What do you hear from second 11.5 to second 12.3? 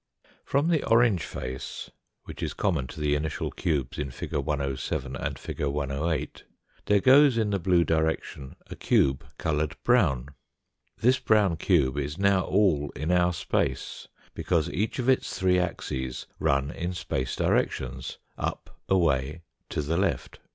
cube is